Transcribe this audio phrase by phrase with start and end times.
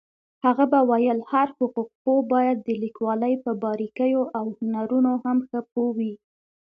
[0.43, 6.13] هغە به ویل هر حقوقپوه باید د لیکوالۍ په باريكييواو هنرونو هم ښه پوهوي.